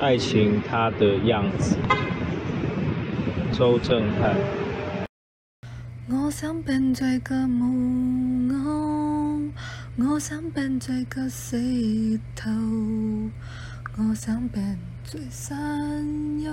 [0.00, 1.76] 爱情它的样子，
[3.52, 4.36] 周震撼。
[6.08, 9.40] 我想变这个木偶，
[9.96, 12.48] 我想变这个石头，
[13.96, 15.58] 我想变最山
[16.38, 16.48] 丘，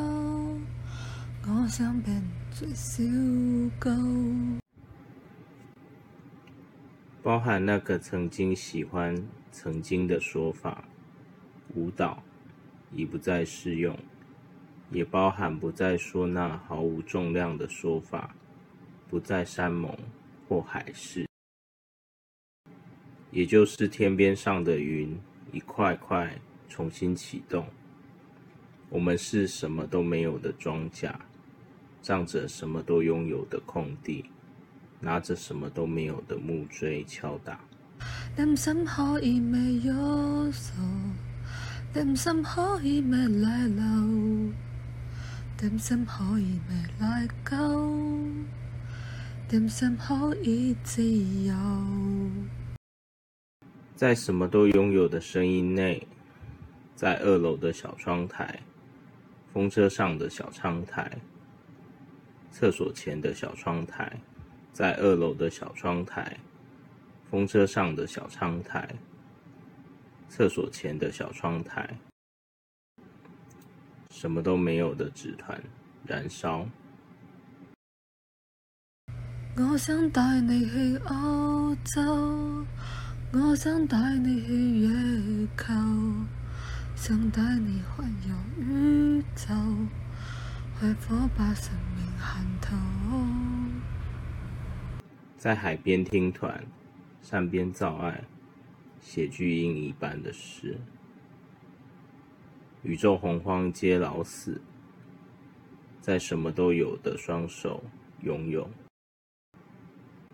[1.48, 3.04] 我想变最小
[3.78, 3.92] 狗。
[7.22, 9.16] 包含那个曾经喜欢
[9.52, 10.86] 曾经的说法，
[11.76, 12.24] 舞蹈
[12.96, 13.98] 已不再适用，
[14.90, 18.34] 也包含不再说那毫无重量的说法，
[19.10, 19.96] 不再山盟
[20.48, 21.28] 或海誓，
[23.32, 25.20] 也就是天边上的云
[25.52, 26.40] 一块块
[26.70, 27.68] 重新启动。
[28.90, 31.14] 我们是什么都没有的庄稼，
[32.02, 34.26] 仗着什么都拥有的空地。
[35.02, 37.60] 拿着什么都没有的木锥敲打。
[41.96, 43.86] 担心可以未来留，
[45.56, 47.56] 担心可以未来够，
[49.48, 51.56] 担心可以自由。
[53.96, 56.06] 在什么都拥有的声音内，
[56.98, 58.60] 在二楼的小窗台，
[59.54, 61.10] 风车上的小窗台，
[62.52, 64.12] 厕所前的小窗台。
[64.74, 66.38] 在二楼的小窗台，
[67.32, 68.86] 风车上的小窗台，
[70.28, 71.90] 厕所前的小窗台，
[74.10, 75.62] 什么都没有的纸团
[76.06, 76.68] 燃烧。
[79.58, 82.66] 我想带你去欧洲，
[83.32, 85.74] 我想带你去月球，
[86.96, 89.54] 想带你环游宇宙，
[90.82, 92.76] 为火把生命看透。
[95.38, 96.62] 在海边听团，
[97.22, 98.22] 山边造爱，
[99.06, 100.76] 写句英一般的诗。
[102.82, 104.60] 宇宙洪荒皆老死，
[106.02, 107.84] 在什么都有的双手
[108.24, 108.68] 拥有。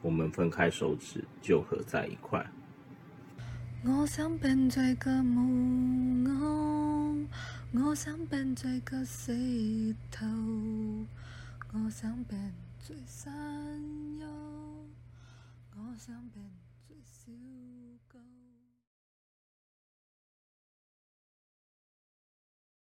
[0.01, 2.49] 我们分开手指就合在一块。
[3.83, 7.17] 我想变这个木偶，
[7.73, 10.25] 我想变这个石头，
[11.73, 13.29] 我想变最山
[14.17, 14.25] 丘。
[15.75, 16.43] 我想变
[16.87, 17.31] 最小。